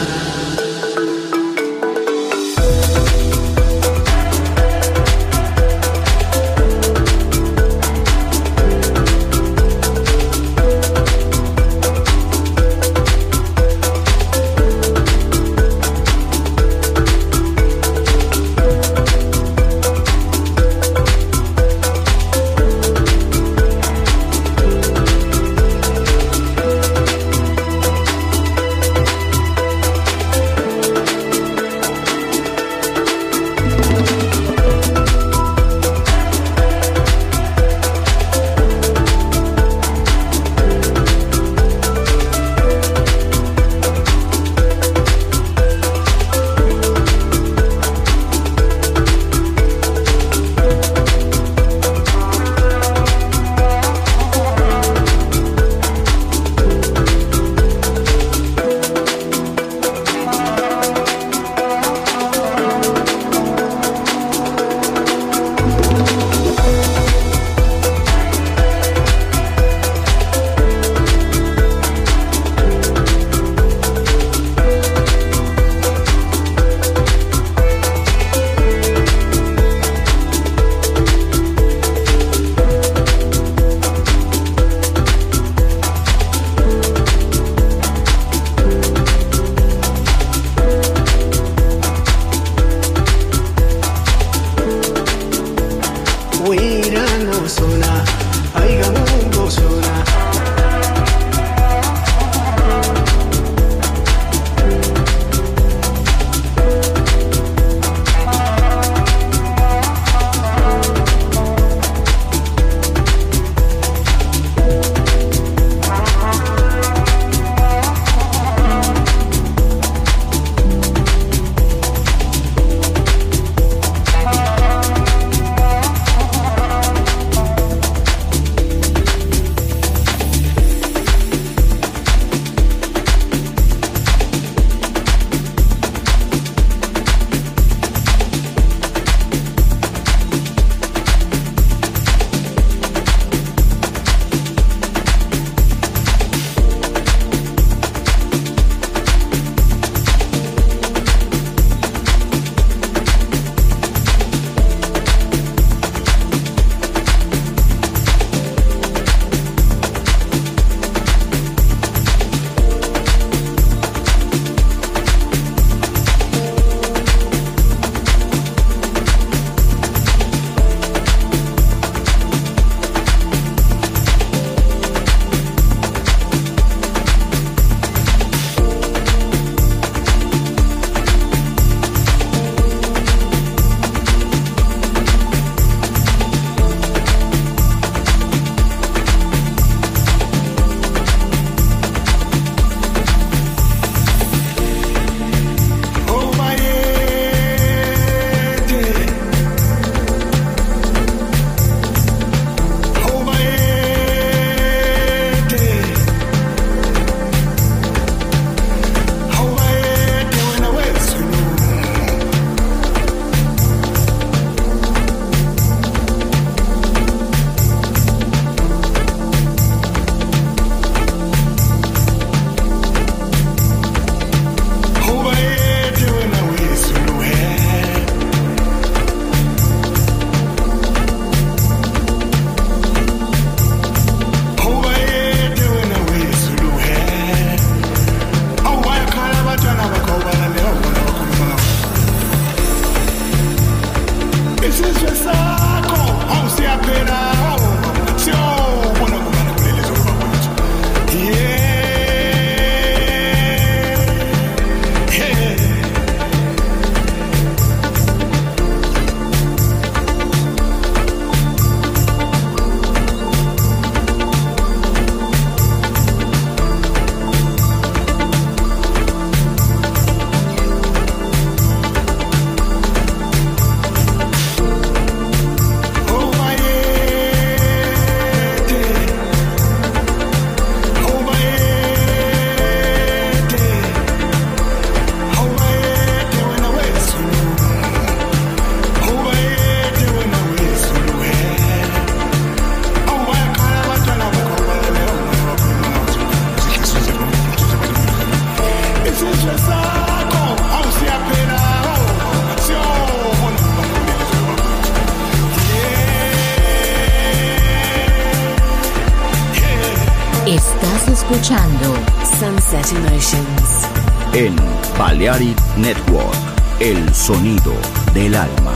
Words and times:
Del 318.17 318.35
alma. 318.35 318.76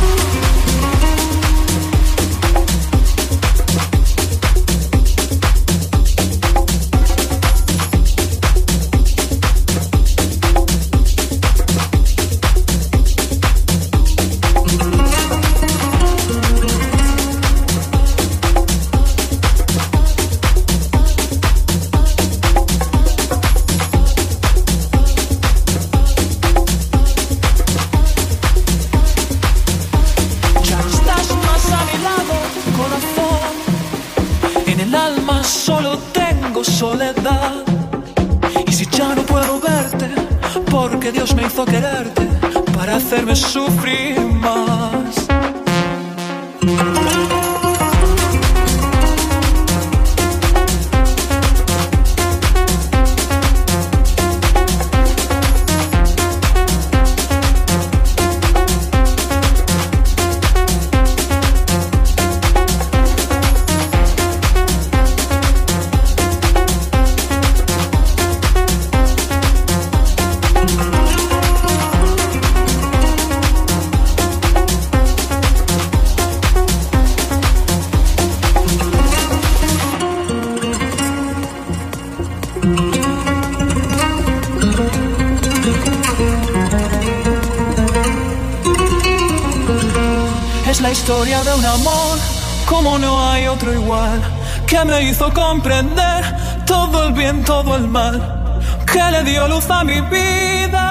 Que 98.91 99.11
le 99.11 99.23
dio 99.23 99.47
luz 99.47 99.69
a 99.69 99.83
mi 99.83 100.01
vida, 100.01 100.87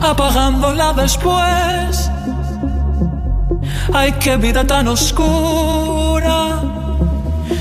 apagándola 0.00 0.92
después. 0.94 2.10
Ay, 3.92 4.12
qué 4.12 4.36
vida 4.36 4.64
tan 4.66 4.88
oscura, 4.88 6.62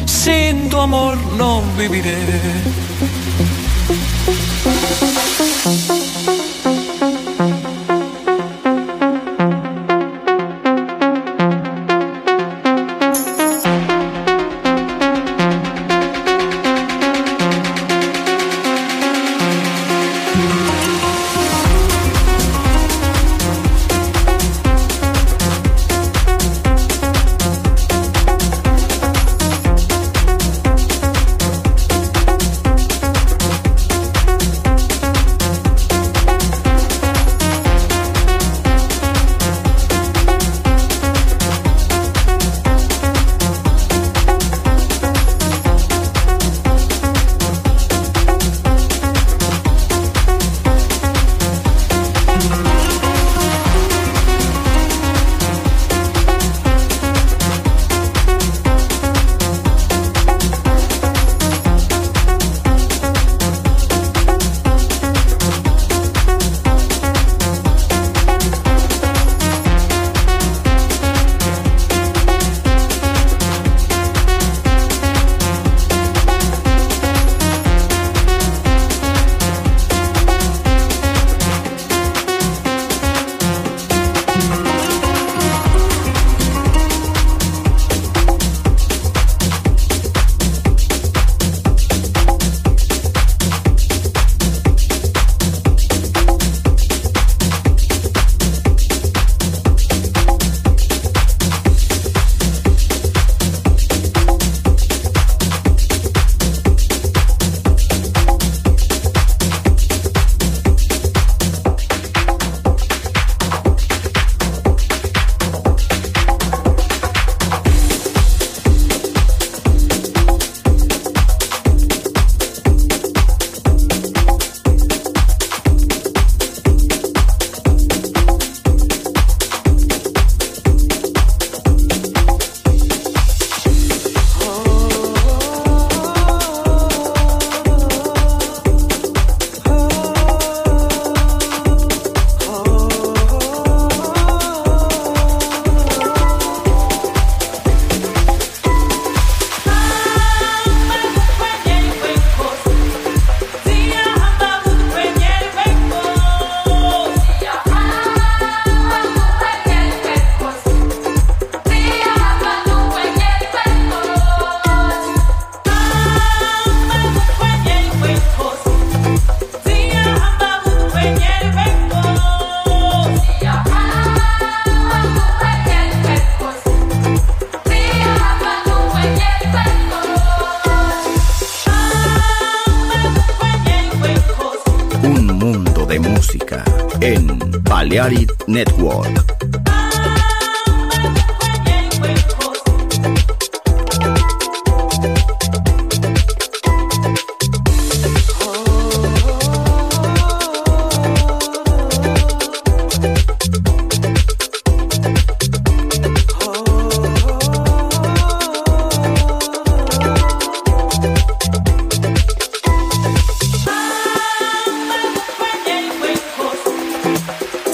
sin 0.06 0.69
tu 0.69 0.80
amor 0.80 1.17
no 1.38 1.62
viviré. 1.78 2.17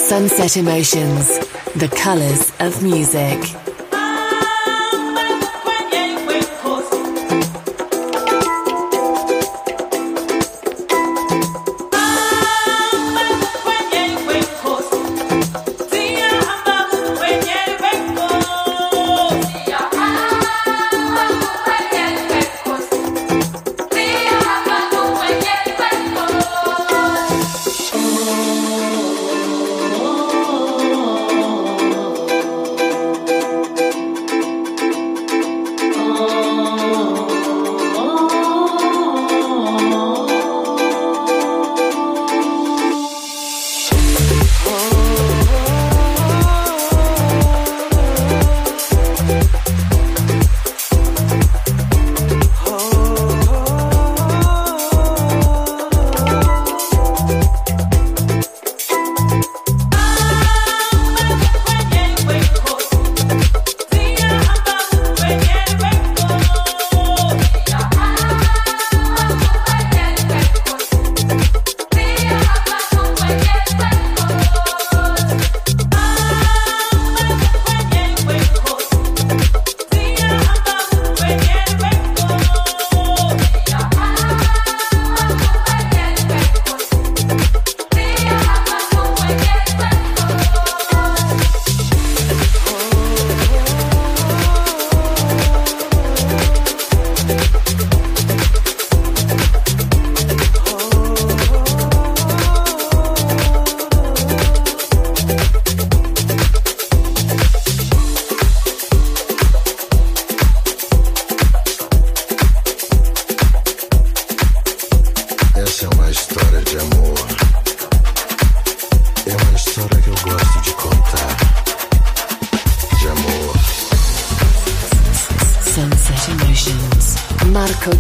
Sunset 0.10 0.58
Emotions, 0.58 1.38
the 1.76 1.88
colors 1.96 2.52
of 2.60 2.82
music. 2.82 3.69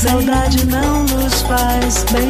saudade 0.00 0.66
não 0.66 1.02
nos 1.02 1.42
faz 1.42 2.04
bem. 2.04 2.29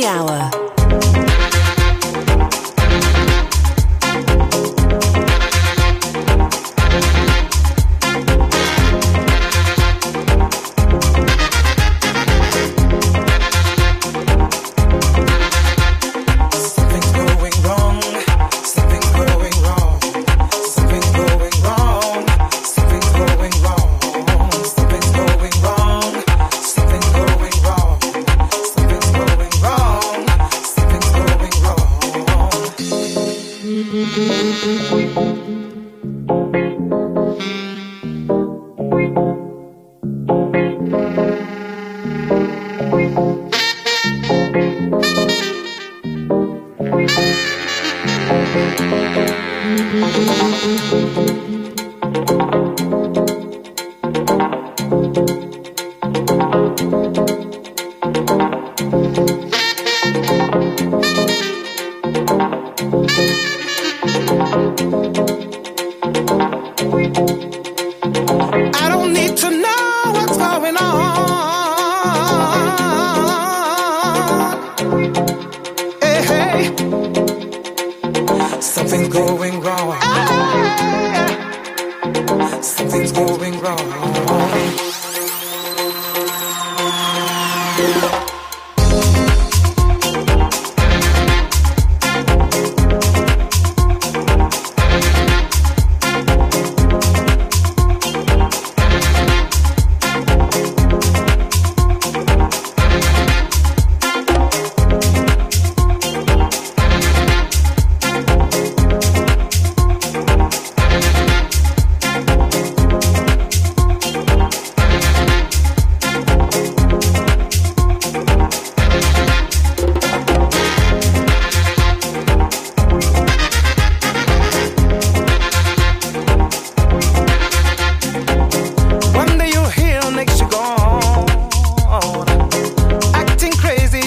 the 0.00 0.06
hour. 0.06 0.57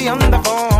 on 0.08 0.32
the 0.32 0.40
phone. 0.40 0.71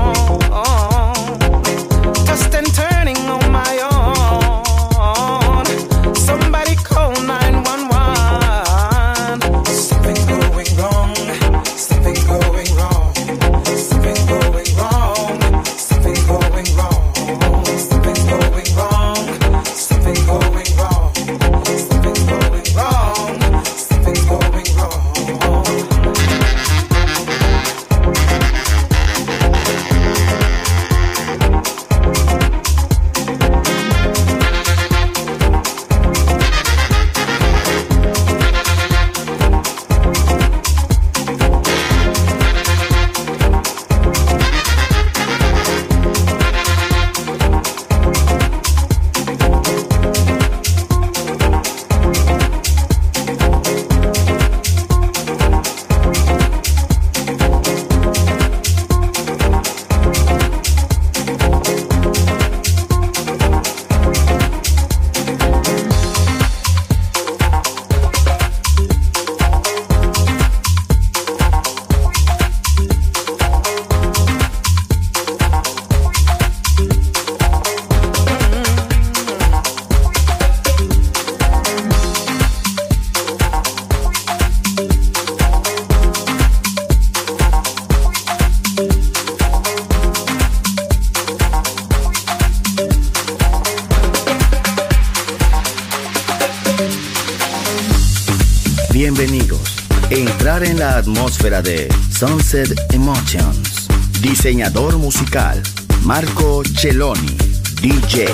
Diseñador 104.52 104.98
musical 104.98 105.64
Marco 106.04 106.62
Celloni, 106.78 107.38
DJ 107.82 108.28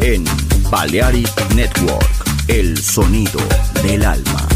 en 0.00 0.24
Balearic 0.68 1.54
Network, 1.54 2.24
el 2.48 2.76
sonido 2.76 3.38
del 3.84 4.04
alma. 4.04 4.51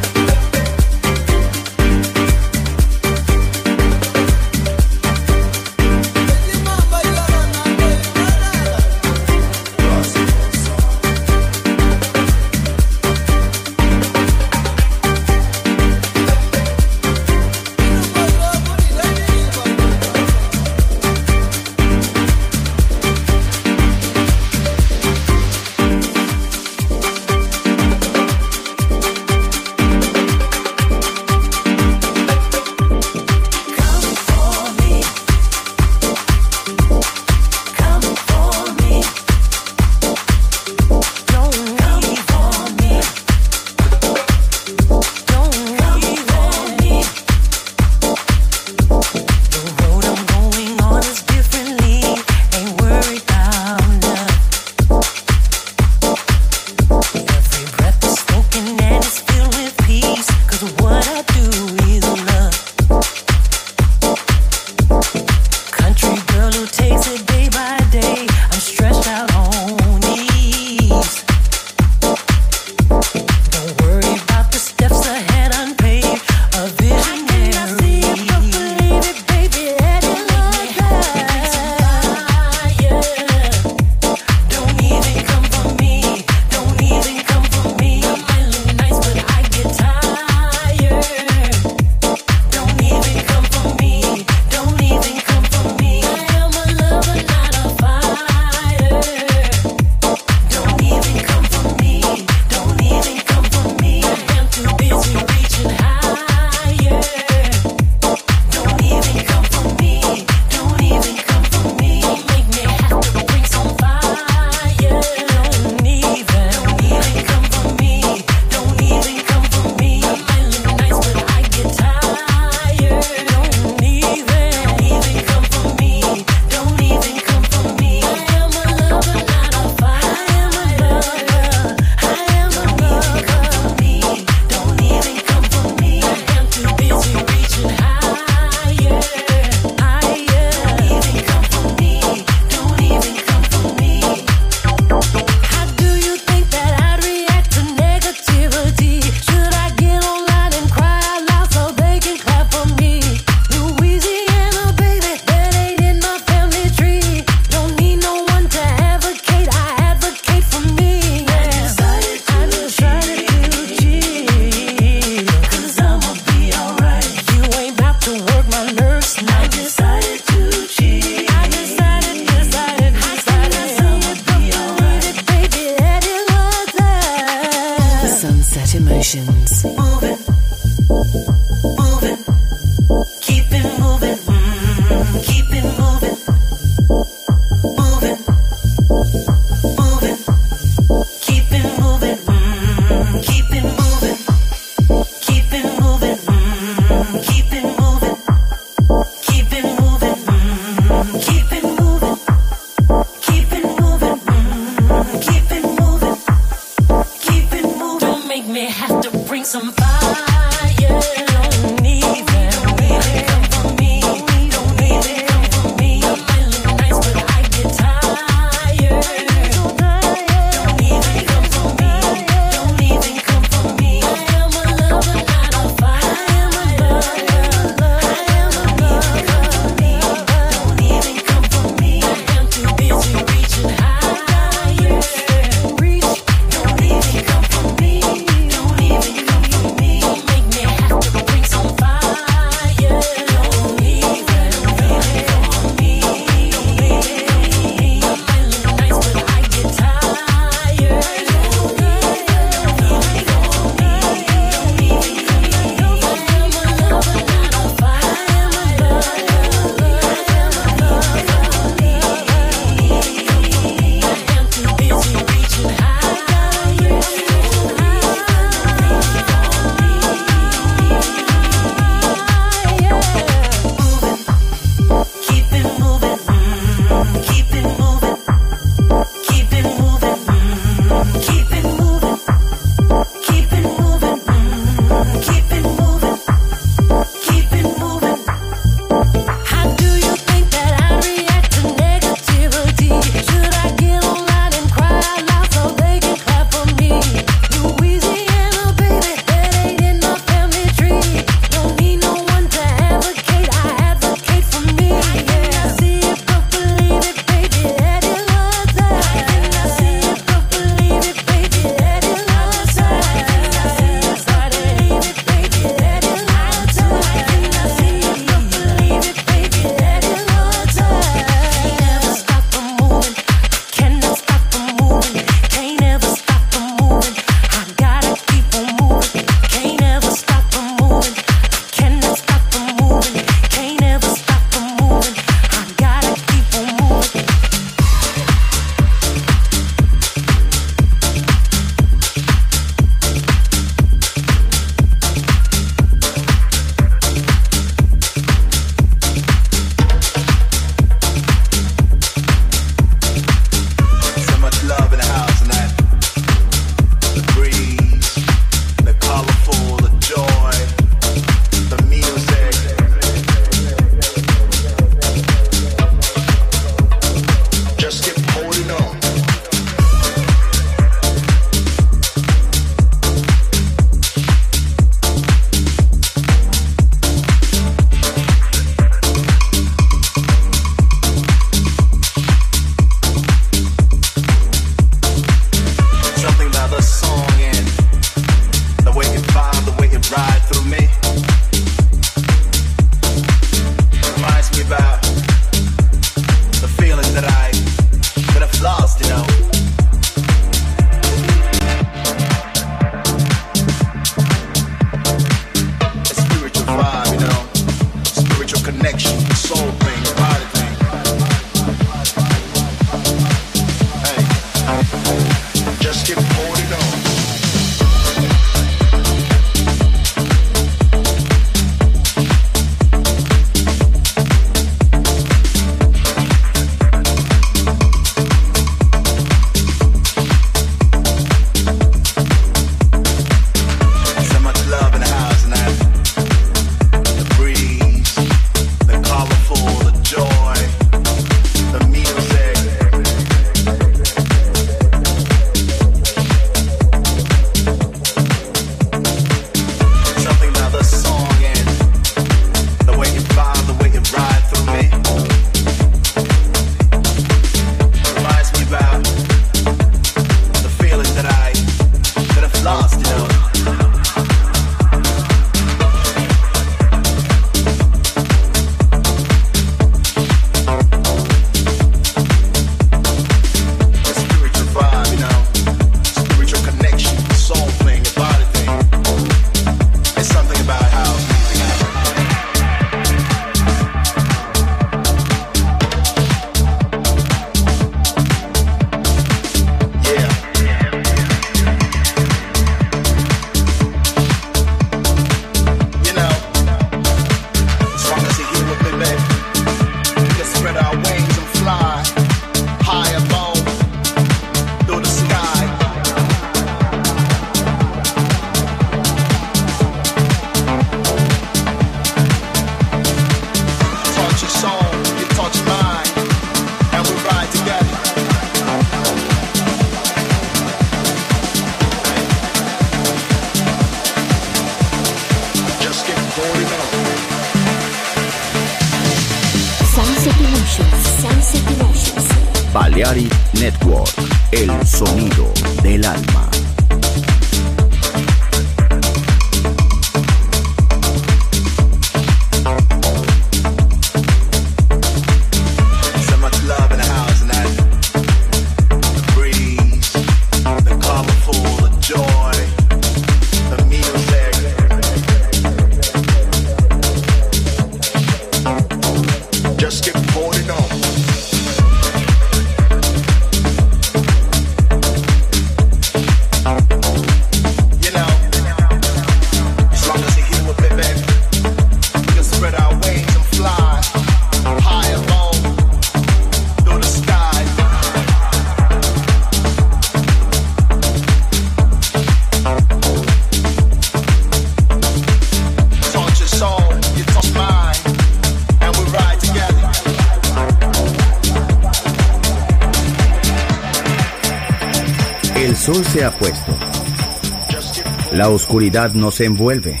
oscuridad 598.50 599.12
nos 599.12 599.40
envuelve. 599.40 600.00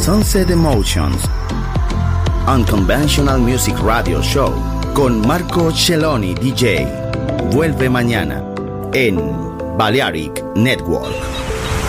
Sunset 0.00 0.50
Emotions. 0.50 1.22
Unconventional 2.46 3.40
Music 3.40 3.76
Radio 3.84 4.20
Show 4.22 4.52
con 4.94 5.26
Marco 5.26 5.70
Celloni 5.70 6.34
DJ. 6.34 6.86
Vuelve 7.52 7.88
mañana 7.88 8.42
en 8.92 9.18
Balearic 9.76 10.42
Network. 10.56 11.31